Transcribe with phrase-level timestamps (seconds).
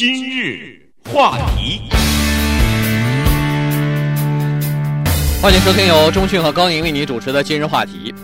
[0.00, 0.80] 今日
[1.12, 1.80] 话题，
[5.42, 8.14] 欢迎收听由中讯和高宁为你主持的今日话题。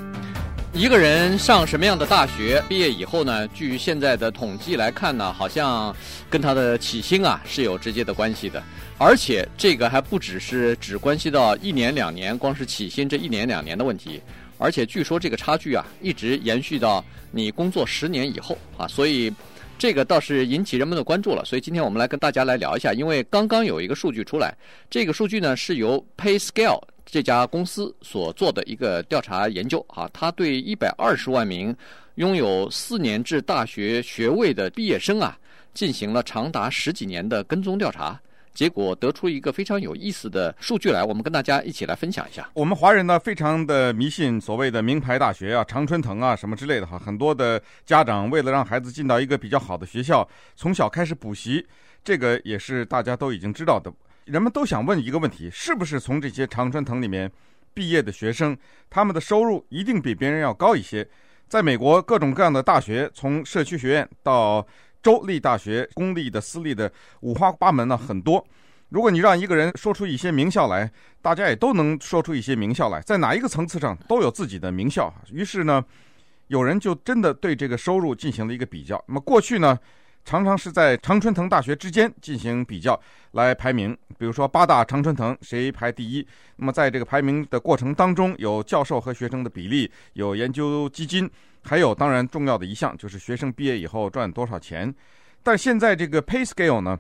[0.73, 3.49] 一个人上什么样的大学，毕业以后呢？
[3.49, 5.93] 据现在的统计来看呢，好像
[6.31, 8.63] 跟他的起薪啊是有直接的关系的。
[8.97, 14.23] 而且这个还不只是只关系到一年两年，光是起薪这一年两年的问题。
[14.59, 19.33] 而且据说这个差距啊，一直延续到你工作十年以后啊，所以
[19.79, 21.45] 这个倒是引起人们的关注了。
[21.45, 24.57] 所以今天我们来跟大家来聊一下，因为刚刚有一个数据出来，
[24.89, 26.81] 这个数据呢是由 PayScale。
[27.07, 31.77] 这家公司所做的一个调查研究啊，他对一百二十万名
[32.15, 35.39] 拥有四年制大学学位的毕业生啊，
[35.75, 38.19] 进行了长达十几年的跟踪调查，
[38.55, 42.49] 结果得出一个非常有意思的数据来，我们跟大家一起来分享一下。
[42.55, 51.67] 我们华人呢，非常的迷信所谓的名牌大学啊，常春藤啊什么之类的哈，很多的家长为了让孩子进到一个比较好的学校，从小开始补习，
[52.05, 53.93] 这个也是大家都已经知道的。
[54.27, 57.31] 人们都想问一个问题：是不是从这些常春藤里面
[57.75, 58.57] 毕业的学生，
[58.89, 61.07] 他们的收入一定比别人要高一些？
[61.47, 64.67] 在美国，各种各样的大学，从社区学院到
[65.05, 68.45] 州立大学、公立的、私立的，五花八门呢，很多。
[68.89, 75.13] 如果你让一个人说出一些名校来，大家也都能说出一些名校来，在哪一个层次上都有自己的名校。
[75.31, 75.85] 于是呢，
[76.47, 79.03] 有人就真的对这个收入进行了一个比较。
[79.07, 79.79] 那么过去呢，
[80.25, 82.99] 常常是在常春藤大学之间进行比较
[83.33, 86.27] 来排名，比如说八大常春藤谁排第一。
[86.57, 91.31] 那么在这个排名的过程当中，有教授和学生的比例，有研究基金，
[91.63, 94.93] 还有当然重要的一项就是学生毕业以后赚多少钱。
[95.43, 96.99] 但现在这个 PayScale 呢，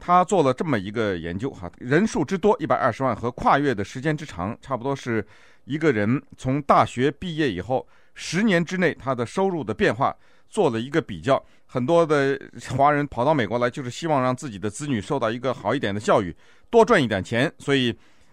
[0.00, 5.24] 他做了这么一个研究哈，人数之多一百二十万和跨越的时间之长，差不多是
[5.66, 10.16] 一个人从大学毕业以后十年之内他的收入的变化。
[10.52, 12.38] 做了一个比较，很多的
[12.76, 16.32] 华人跑到美国来，就是希望让自己的子女受到一个好一点的教育，
[16.68, 17.92] 多赚一点钱，所以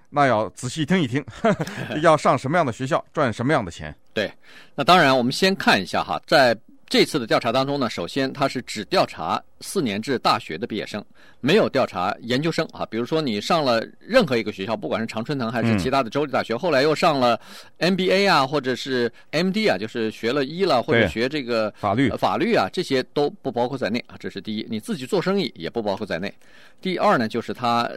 [0.10, 3.96] 那要仔细听一听，呵呵，要上什么样的学校，赚什么样的钱。
[4.14, 4.30] 对，
[4.76, 6.56] 那当然，我们先看一下哈，在。
[6.90, 11.06] 这次的调查当中呢，首先他是只调查四年制大学的毕业生，
[11.40, 12.84] 没有调查研究生啊。
[12.90, 17.40] 比如说你上了任何一个学校，不管是常春藤还是其他的州立大学，嗯、后来又上了
[17.78, 24.16] MBA 啊，或者是 MD 啊，就是学了医了，或者学这个法律、呃、法律啊，这些都不包括在内啊。
[24.20, 26.34] 这是第一，你自己做生意也不包括在内。
[26.82, 27.88] 第二呢，就是他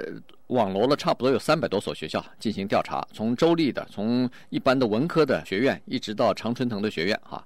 [0.48, 7.42] 网罗了差不多有三百多所学校进行调查，从州立的，从一般的文科的学院，一直到常春藤的学院哈。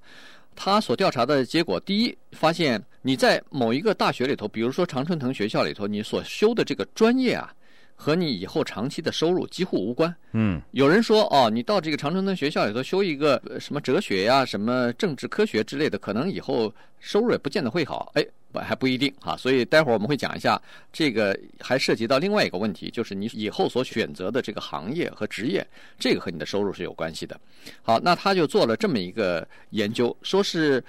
[0.56, 7.54] 他所调查的结果，第一，发现你在某一个大学里头，比如说常春藤学校里头，你所修的这个专业啊，
[7.96, 10.14] 和你以后长期的收入几乎无关。
[10.32, 18.12] 嗯，有人说，哦，你到这个常春藤学校里头修一个什么哲学呀、什么政治科学之类的，可能以后收入也不见得会好。
[18.14, 18.24] 哎。
[18.58, 20.58] 还不一定哈，所以待会儿我们会讲一下
[20.90, 25.66] 这个，还涉及到另外一个问题，就是你以后所选择的这个行业和职业，
[25.98, 27.38] 这个和你的收入是有关系的。
[27.82, 30.82] 好，那他就做了这么一个研究，说是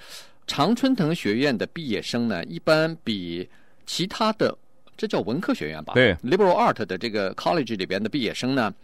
[0.46, 3.46] 常春藤学院的毕业生呢，一般比
[3.84, 4.56] 其他的，
[4.98, 5.94] 这叫文科学院吧？
[5.94, 8.74] 对，liberal art 的这个 college 里边的毕业生呢，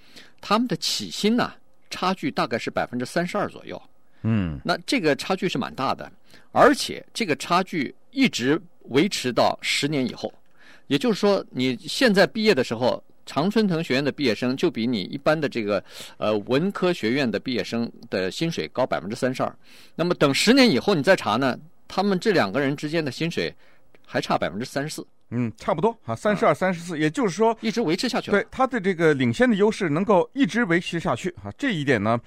[0.41, 1.53] 他们的起薪呢，
[1.91, 3.79] 差距大概是百分之三十二左右。
[4.23, 6.11] 嗯，那这个差距是蛮大的，
[6.53, 8.59] 而且这个差距一直。
[8.91, 10.31] 维持到十年以后，
[10.89, 15.83] 也就是说，你现在毕业的时候，常春藤学院的毕业生就比你一般的这个
[16.19, 19.51] 呃文科学院的毕业生的薪水高百分之三十二。
[19.95, 21.59] 那么等十年以后你再查呢，
[21.89, 23.51] 他们这两个人之间的薪水
[24.07, 25.07] 还差百分之三十四。
[25.31, 28.41] 嗯，差不多啊，三十二、三十四，也就是说一直维持下去了。
[28.41, 32.21] 对，它的这个领先的优势能够一直维持下去啊，这一点呢。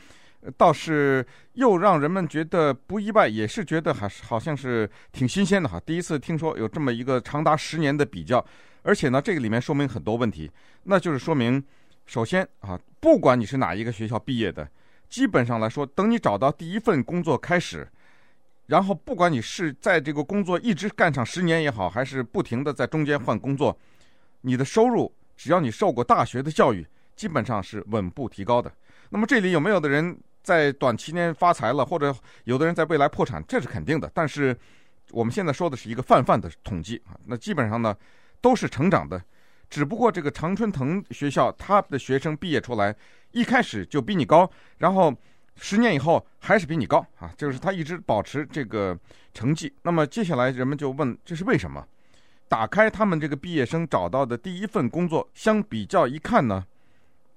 [0.55, 5.79] 倒是又让人们觉得不意外，也是觉得还是好像是挺新鲜的哈。
[5.79, 8.43] 第一次听说有这么一个长达十年的比较，
[8.83, 10.49] 而且呢，这个里面说明很多问题，
[10.83, 11.61] 那就是说明，
[12.05, 14.65] 首先啊，不管你是哪一个学校毕业的，
[15.09, 17.85] 基本上来说，等你找到第一份工作开始，
[18.67, 23.77] 然后不管你是在这个工作一直干上十年也好，还是不停的在中间换工作，
[24.41, 28.71] 你的收入只要你受过大学的教育，基本上是稳步提高的。
[29.09, 32.13] 那么这里有没有的人在短期内发财了，或者
[32.43, 34.11] 有的人在未来破产，这是肯定的。
[34.13, 34.55] 但是
[35.11, 37.95] 我们现在说的是一个泛泛的统计啊，那基本上呢
[38.41, 39.21] 都是成长的，
[39.69, 42.93] 只不过这个常春藤学校他的学生毕业出来
[43.31, 45.15] 一开始就比你高，然后
[45.59, 48.97] 十年以后还是比你高啊，就是他一直保持这个
[49.33, 49.73] 成绩。
[49.81, 51.85] 那么接下来人们就问这是为什么？
[52.47, 56.65] 打开他们这个毕业生找到的第一份工作相比较一看呢？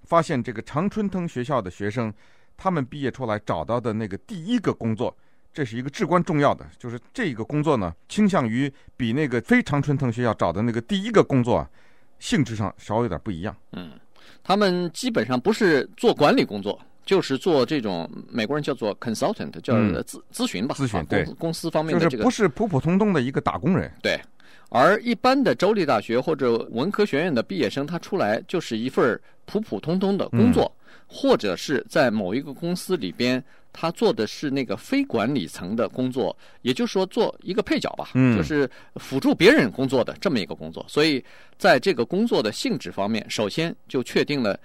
[0.05, 2.13] 发现这个常春藤学校的学生，
[2.57, 5.17] 他们毕业出来找到的那个第一个工作，
[5.53, 11.71] 这是一个至关重要的，就是这个工作呢，倾向于比那个非常春藤学校找的那个第一个工作啊，
[12.19, 13.57] 性质上稍微有点不一样。
[13.73, 13.99] 嗯，
[14.43, 23.91] 他们基本上不是做管理工作，就是做这种美国人叫做 consultant，叫咨咨询吧，咨询对公司方面的这个，不是普普通通的一个打工人。
[24.03, 24.21] 对，
[24.69, 30.71] 而一般的州立大学或者文科学院的毕业生，他出来就是一份普普通通的工作，
[31.07, 33.43] 或者是在某一个公司里边。
[33.73, 40.85] 他做的是那个非管理层的工作，也就是说做一个配角吧，嗯，就是辅助别人工作的这么一个工作。
[40.89, 41.25] 所以
[41.57, 44.59] 在这个工作的性质方面，首先就确定了，呃，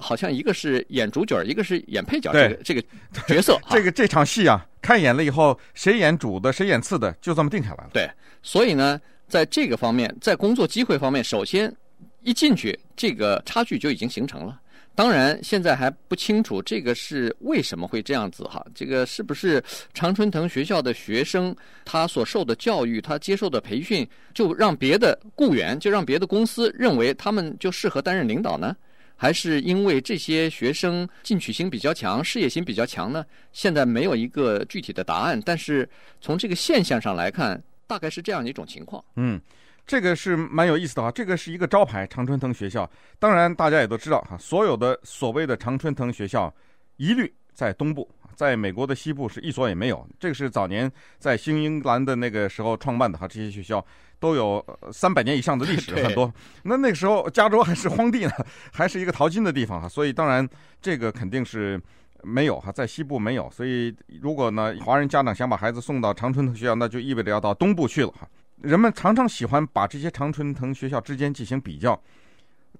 [0.00, 2.82] 好像一个是演主角，一个是演配角，这个这个
[3.26, 3.58] 角色。
[3.70, 7.90] 这个这场戏啊，看演了以后，谁演主的，谁演次的，就这么定下来了。
[7.92, 8.10] 对，
[8.42, 11.74] 所以呢，在这个方面，在工作机会方面，首先
[12.22, 14.60] 一进去，这个差距就已经形成了。
[14.94, 18.64] 当然，现在还不清楚这个是为什么会这样子哈。
[18.74, 19.62] 这个是不是
[19.92, 21.54] 常春藤学校的学生
[21.84, 28.74] 他所受的教育，他接受的培训，就让别的雇员，就让别的公司认为他们就适合担任领导呢？
[29.16, 33.24] 还是因为这些学生进取心比较强，事业心比较强呢？
[33.52, 35.40] 现在没有一个具体的答案。
[35.44, 35.88] 但是
[36.20, 39.04] 从这个现象上来看，大概是这样一种情况。
[39.16, 39.40] 嗯。
[39.86, 42.90] 这个是蛮有意思的哈，这个是一个招牌，常春藤学校。
[43.20, 46.52] 当然，大家也都知道哈，所有的所谓的常春藤学校，
[46.96, 50.06] 一律在东部，在美国的西部是一所也没有。
[50.20, 53.84] 这个是早年在新英格兰的那个时候创办的哈，这些学校
[54.20, 56.32] 都有三百年以上的历史， 很多。
[56.62, 58.30] 那那个时候加州还是荒地呢，
[58.72, 60.46] 还是一个淘金的地方哈，所以当然
[60.80, 61.80] 这个肯定是
[62.22, 63.50] 没有哈，在西部没有。
[63.50, 68.28] 所以如果呢，华人家长想把孩子送到常春藤学校，那就意味着要到东部去了哈。
[68.62, 71.98] 人们常常喜欢把这些常春藤学校之间进行比较，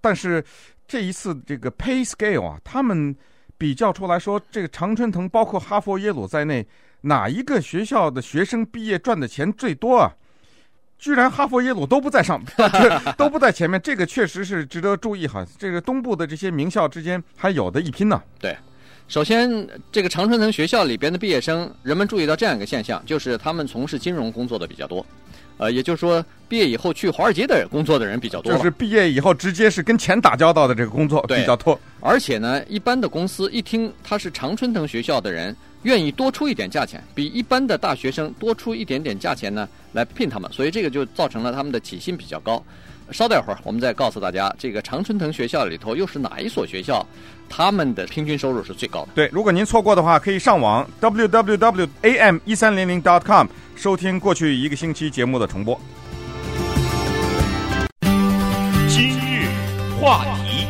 [0.01, 0.43] 但是
[0.87, 3.15] 这一次这个 Pay Scale 啊，他们
[3.59, 6.67] 比较出来说，这个常春藤包括哈佛、耶鲁在内，
[7.03, 10.13] 哪一个学校的学生毕业赚的钱最多啊？
[10.99, 12.43] 居然哈佛、耶鲁都不在上，
[13.19, 15.47] 都不在前面，这个确实是值得注意哈。
[15.59, 18.23] 这个东部的这些名校之间还有的一拼呢。
[18.39, 18.57] 对，
[19.09, 25.05] 首先这个常春藤学校里边的毕业生，人们注意到这样一个现象，就是他们从事金融工作的比较多。
[25.59, 28.53] 呃，也就是说，毕业以后去华尔街的工作的人比较多。
[28.53, 31.79] 就是毕业以后直接是跟钱打交道的这个工作比较多。
[32.01, 40.53] 而且呢，一般的公司一听他是常春藤学校的人，愿意多出一点价钱，比一般的大学生多出一点点价钱呢，来聘他们。
[40.53, 42.63] 所以这个就造成了他们的起薪比较高。
[43.13, 47.07] 稍待会儿，我们再告诉大家，这个常春藤学校里头又是哪一所学校，
[47.49, 49.09] 他们的平均收入是最高的。
[49.15, 55.81] 对，如果您错过的话，可以上网 www.am 一三零零 .com 收听过去一个星期节目的重播。
[58.89, 59.49] 今日
[60.01, 60.67] 话题，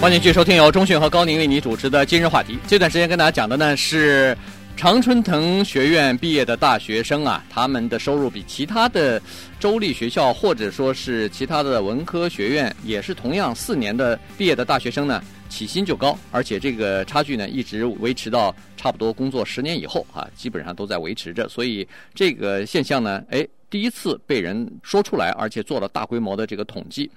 [0.00, 2.58] 欢迎继续收听由中讯和高宁为你主持的今日话题。
[2.66, 4.36] 这段时间跟大家讲的呢是。
[4.78, 9.20] 常春藤学院毕业的大学生啊，他们的收入比其他的
[9.58, 21.48] 州立学校或者说是其他的文科学院，也是同样四年的毕业的大学生呢，起薪就高，而且这个差距呢一直维持到差不多工作十年以后啊，基本上都在维持着。
[21.48, 21.84] 所以
[22.14, 27.10] 这个现象呢，哎，第一次被人说出来，而且做了大规模的这个统计。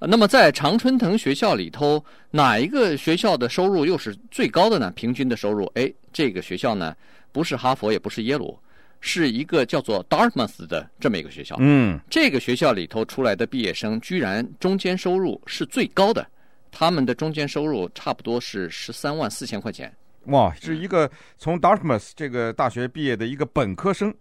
[0.00, 4.92] 那么在常春藤学校里头，哪一个学校的收入又是最高的呢？
[4.94, 6.94] 平均的收入，哎，这个学校呢，
[7.32, 8.58] 不是哈佛，也不是耶鲁，
[9.00, 11.56] 是一个叫做 Dartmouth 的这么一个学校。
[11.58, 16.26] 嗯，这个学校里头出来的毕业生，居然中间收入是最高的，
[16.70, 19.90] 他们的中间收入差不多是十三万四千块钱。
[20.26, 24.14] 哇，是一个从 Dartmouth 这个大学毕业的一个本科生，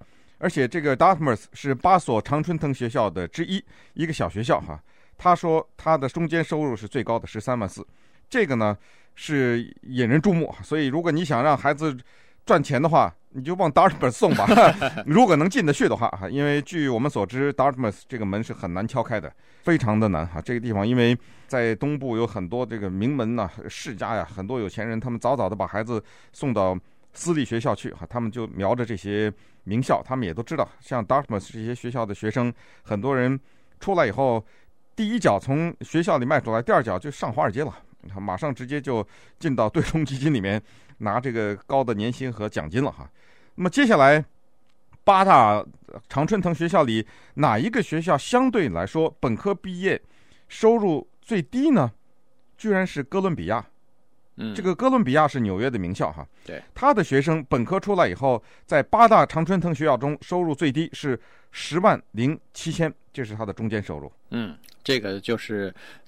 [0.43, 4.77] 而且这个 Dartmouth 是八所常春藤学校的之一，一个小学校哈。
[5.17, 7.87] 他说他的中间收入是最高的，十三万四，
[8.29, 8.77] 这个呢
[9.15, 10.53] 是引人注目。
[10.61, 11.97] 所以如果你想让孩子
[12.45, 14.45] 赚钱的话，你就往 Dartmouth 送吧。
[15.07, 20.41] 如果能进得去的话哈，因为据我们所知，Dartmouth 这个门是很难敲开的，非常的难哈。
[20.41, 26.77] 这个地方因为在东部有很多这个名门呐、世家呀，很多有钱人，他们早早的把孩子送到
[27.13, 29.31] 私立学校去哈，他们就瞄着这些
[29.63, 33.39] 名校，他们也都知道，像 Dartmouth 这些学校的学生，很多人
[33.79, 34.45] 出来以后。
[34.95, 37.75] 第一脚从学校里迈出来，第二脚就上华尔街了，
[38.21, 39.03] 马上直接就
[39.39, 40.61] 进到对冲基金里面
[40.99, 43.09] 拿这个高的年薪和奖金了哈。
[43.55, 44.23] 那么接下来
[45.03, 45.65] 八大
[46.07, 49.99] 常春藤学校里哪一个学校相对来说本科毕业
[50.47, 51.91] 收入最低呢？
[52.55, 53.65] 居然是哥伦比亚。
[54.37, 56.27] 嗯，这个哥伦比亚是纽约的名校哈。
[56.45, 61.19] 对，他的学生本科出来以后，在八大常春藤学校中收入最低是
[61.51, 64.11] 十万零七千，这是他的中间收入。
[64.31, 65.73] 嗯，这个就是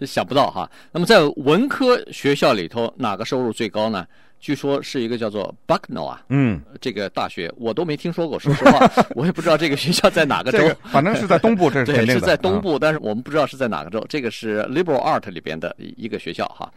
[0.00, 0.70] 想不到哈。
[0.92, 4.06] 那么在文科学校里头，哪个收入最高呢？
[4.42, 14.04] 据说是一个叫做 Bucknell 啊，嗯，这个大学我都没听说过，说实话， 我也不知道这个学校在哪个州，这个、反正是在东部，这是对，是在东部，啊、但是我们不知道是在哪个州。
[14.08, 16.68] 这个是 Liberal Art 里边的一个学校哈。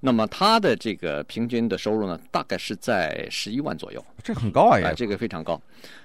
[0.00, 5.60] 那么它的这个平均的收入呢，大概是在十一万左右，这很高啊，这个非常高。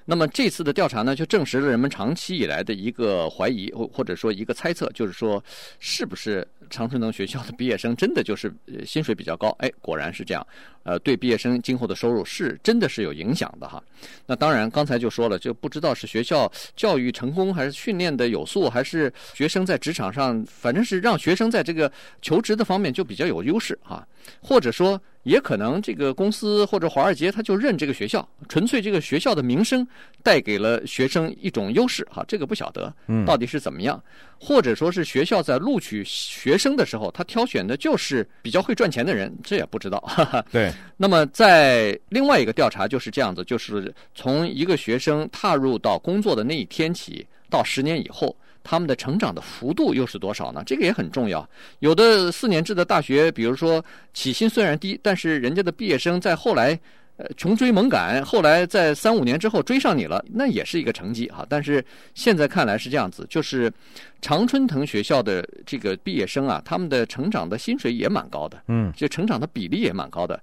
[0.06, 5.44] 那么这次的调查呢，就证实了人们长期以来的一个怀疑，或或者说一个猜测，就是说，
[5.80, 8.54] 是不是常春藤学校的毕业生真的就是
[8.86, 9.50] 薪水比较高？
[9.60, 10.46] 哎，果然是这样。
[10.84, 13.84] 呃，对毕业生今后的收入是真的是有影响的哈。
[14.26, 24.08] 那当然，刚才就说了，就不知道是学校教育成功，还是训练的有素，还是学生在职场上，反正是让学生在这个求职的方面就比较有优势哈。
[24.42, 29.86] 或者说，也可能这个公司或者华尔街他就认这个学校，纯粹这个学校的名声
[30.24, 32.24] 带给了学生一种优势哈。
[32.28, 32.92] 这个不晓得，
[33.26, 34.02] 到底是怎么样。
[34.40, 40.00] 或者说是学校在录取学生的时候，他挑选的就是比较会赚钱的人，这也不知道。
[40.00, 40.46] 哈哈。
[40.52, 40.72] 对。
[40.96, 48.34] 那么在另外一个调查就是这样子，就是从一个学生踏入到工作的那一天起，到十年以后，
[48.68, 50.62] 他们的成长的幅度又是多少呢？
[50.66, 51.48] 这个也很重要。
[51.80, 53.84] 有的四年制的大学，比如说
[54.14, 56.78] 起薪虽然低，但是人家的毕业生在后来。
[57.20, 61.44] 呃，穷追猛赶，后来在三五年之后追上你了，那也是一个成绩哈。
[61.50, 61.84] 但是
[62.14, 63.74] 现在看来是这样子，就是
[64.22, 70.40] 常春藤学校的这个毕业生啊，他们的成长的薪水也蛮高的，嗯，就成长的比例也蛮高的。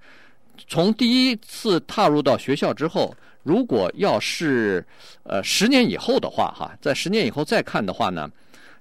[0.68, 4.84] 从第一次踏入到学校之后，如果要是
[5.22, 8.30] 呃十年以后的话哈，在十年以后再看的话呢，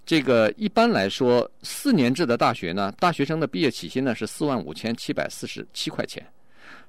[0.05, 6.25] 这个一般来说四年制的大学呢，大学生的毕业起薪呢是四万五千七百四十七块钱。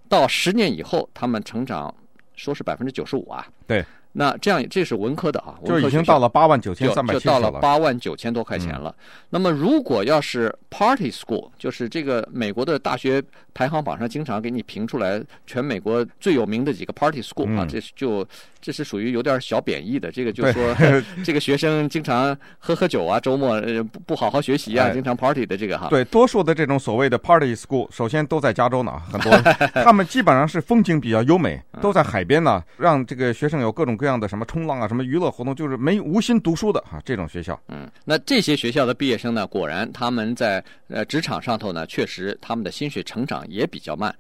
[0.08, 1.92] 到十年以后，他们成长
[2.36, 3.46] 说是百分之九十五啊。
[3.66, 3.84] 对，
[4.16, 7.35] 那这样这是文科的啊，就已经到了八万九千三百七十了。
[7.35, 8.94] 就到了八万九千多块钱了。
[8.99, 18.26] 嗯、那么如果要是 Party School，就是这个美国的大学排行榜上经常给你评出来全美国最有名的几个 Party School、嗯、啊，这就。
[18.64, 20.75] 这是属于有点小贬义的，这个就是说，
[21.23, 23.61] 这个学生经常喝喝酒啊，周末
[23.92, 25.88] 不不好好学习啊，经常 party 的这个哈。
[25.90, 29.30] 对，多数的这种所谓的 party school，首先都在加州呢，很多
[29.85, 37.61] 他们基本上是风景比较优美，都在海边呢，让这个学生有各种各样的什么冲浪啊，什么娱乐活动，就是没无心读书的哈，这种学校。
[37.68, 44.14] 嗯，那这些学校的毕业生呢，果然他们在呃职场上头呢，确实他们的薪水成长也比较慢，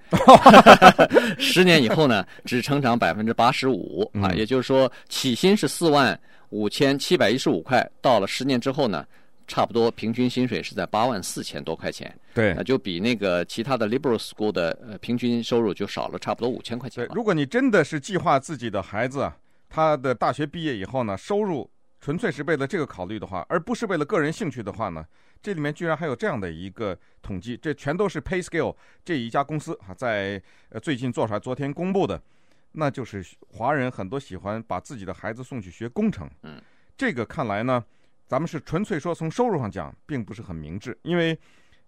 [1.38, 4.32] 十年以后呢，只成长百分之八十五啊。
[4.32, 6.18] 也就是说，起薪是四万
[6.50, 9.04] 五千七百一十五块，到了十年之后呢，
[9.46, 12.14] 差不多平均薪水是在八万四千多块钱。
[12.32, 17.06] 对，那就比那个其他的 liberal school 的呃平均收入就少了差不多五千块钱。
[17.06, 19.30] 对，如果你真的是计划自己的孩子
[19.74, 21.68] 他的大学毕业以后呢，收入
[22.00, 25.04] 纯粹是为了这个考虑的话，而不是为了个人兴趣的话呢，
[25.42, 32.22] 这里面居然还有这样的一个统计，这全都是 PayScale 这一家公司啊在呃最近做出来，昨天公布的。
[32.70, 36.62] 那就是华人很多喜欢把自己的孩子送去学工程，嗯，
[36.96, 37.84] 这个看来呢，
[38.28, 41.36] 咱们是纯粹说从收入上讲，并不是很明智，因为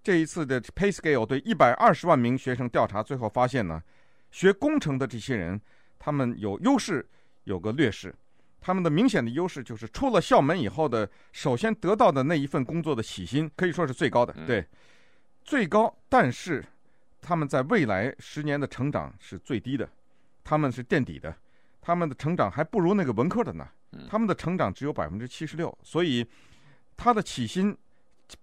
[0.02, 3.81] 这一次的 PayScale 对一百二十万名学生调查，最后发现呢，
[4.33, 5.61] 学工程的这些人，
[6.00, 7.09] 他们有优势，
[7.47, 8.15] 有个劣势，
[8.61, 14.67] 他们的明显的优势就是出了校门以后的，首先得到的那一份工作的起薪可以说是最高的，对，
[15.45, 16.65] 最高，但是
[17.23, 19.88] 他们在未来十年的成长是最低的。
[20.49, 21.35] 他们是垫底的，
[21.81, 23.67] 他们的成长还不如那个文科的呢。
[24.09, 26.25] 他们的成长只有百分之七十六，所以
[26.97, 27.76] 他的起薪，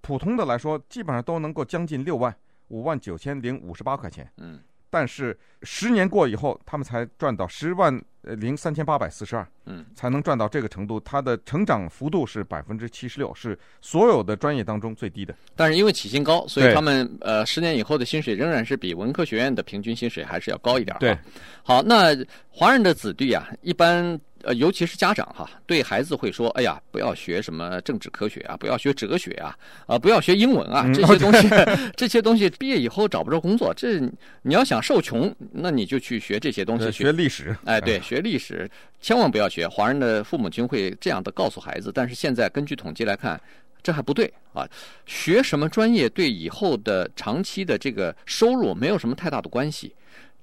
[0.02, 2.36] 普通的来说，基本上都能够将近六万，
[2.70, 4.30] 五万九千零五十八块钱。
[4.38, 9.48] 嗯，但是十年过以后，他们才赚到十万零三千八百四十二。
[9.66, 11.00] 嗯，才能赚到这个程度。
[11.00, 15.34] 它的成长幅度是百分之七十六，是所有的专业当中最低的。
[15.56, 20.96] 但是因为起薪高，所以他们呃十年以后的薪水仍然是比文科学院的平均薪水还是要高一点。
[21.00, 21.18] 对，
[21.64, 22.14] 好，那
[22.50, 24.20] 华人的子弟啊，一般。
[24.46, 31.48] 呃，尤其是家长哈，对孩子会说：“哎呀，不要学什么政治科学啊，不要学哲学啊，啊，不要学英文啊，这些东西，
[31.96, 33.74] 这些东西毕业以后找不着工作。
[33.74, 34.02] 这
[34.42, 37.56] 你要想受穷，那你就去学这些东西，学历史。
[37.64, 38.70] 哎，对，学历史，
[39.02, 39.68] 千万不要学。
[39.68, 43.40] 华人的父母亲会这样的告诉孩子，但是现在根据统计来看，
[43.82, 44.68] 这还不对啊。
[45.06, 49.94] 学什么专业对以后的长期的这个收入没有什么太大的关系。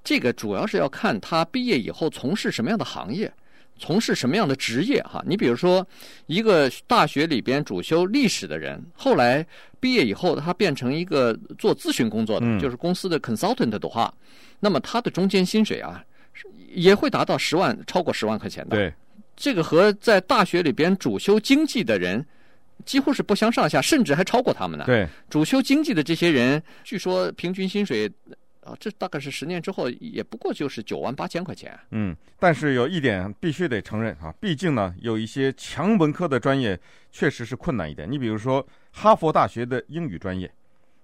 [0.03, 3.31] 这个主要是要看他毕业以后从事什么样的行业。”
[3.79, 5.01] 从事什么样的职业？
[5.01, 5.83] 哈，你比如说，
[6.27, 9.43] 一个大学里边主修历史的人，后来
[9.79, 14.13] 毕业以后，他变成一个做咨询工作的，就是公司的 consultant 的话，
[14.59, 16.03] 那么他的中间薪水啊，
[16.73, 18.75] 也会达到十万，超过十万块钱的。
[18.75, 18.93] 对，
[19.35, 22.25] 这个和在大学里边主修经济的人
[22.85, 24.85] 几乎是不相上下，甚至还超过他们呢。
[24.85, 28.11] 对，主修经济的这些人，据说平均薪水。
[28.63, 31.75] 啊，这大概是十年之后，也不过就是九万八千块钱。
[31.89, 36.79] 嗯，但是有一点必须得承认啊，毕竟呢，有一些强文科的专业
[37.11, 38.07] 确实是困难一点。
[38.09, 40.47] 你比如说哈佛大学的英语专业，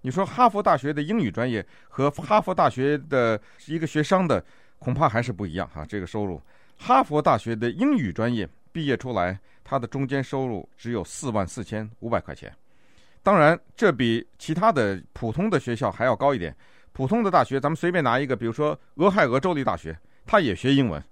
[0.02, 4.46] 你说哈佛大学的英语专业和哈佛大学的一个学商的
[4.80, 5.86] 恐怕还是不一样哈。
[5.86, 6.42] 这个收入，
[6.78, 12.54] 哈佛大学的英语专业毕业出来，他的中间收入只有四万四千五百块钱。
[13.24, 16.56] 当然，这比其他的普通的学校还要高一点。
[16.94, 21.04] 普通的大学，咱们随便拿一个，比如说俄亥俄州立大学，他也学英文。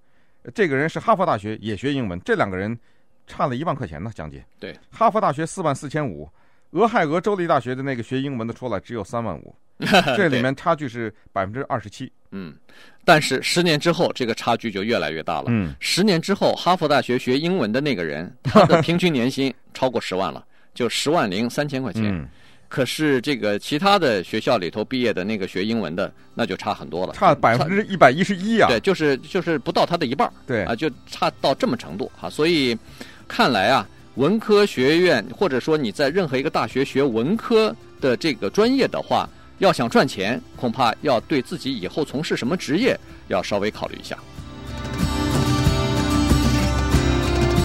[0.54, 2.78] 这个人是哈佛大学也学英文，这两个人
[3.28, 4.42] 差了一万块钱呢，将近。
[4.60, 6.30] 对，哈佛大学四万四千五，
[6.72, 9.56] 俄亥俄州立大学的那个学英文的出来只有三万五，
[10.16, 12.12] 这里面差距是百分之二十七。
[12.32, 12.54] 嗯，
[13.04, 15.46] 但是十年之后，这个差距就越来越大了。
[15.48, 22.04] 嗯，十年之后，哈佛大学学英文的那个人，他的平均年薪 超过十万了，就十万零三千块钱。
[22.06, 22.28] 嗯
[22.68, 28.68] 可是这个其他的学校里头毕业的那个学英文的，那就差很多了，差百分之一百一十一啊！
[28.68, 32.28] 对，就是就是不到他的一半，对啊，就差到这么程度啊！
[32.28, 32.78] 所以
[33.28, 39.30] 看来啊，文科学院或者说你在任何一个大学学文科的这个专业的话，
[39.60, 42.98] 要想赚钱，恐怕要对自己以后从事什么职业
[43.28, 44.18] 要稍微考虑一下。